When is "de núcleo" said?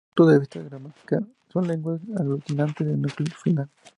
2.87-3.29